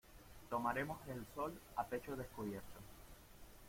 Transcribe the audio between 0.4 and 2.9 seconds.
tomaremos el sol a pecho descubierto.